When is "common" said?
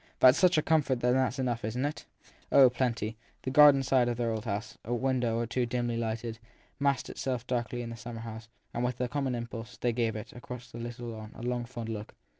9.07-9.35